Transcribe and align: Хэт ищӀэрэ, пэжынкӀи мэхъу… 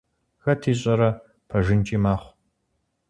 Хэт 0.43 0.61
ищӀэрэ, 0.71 1.09
пэжынкӀи 1.49 1.97
мэхъу… 2.03 2.31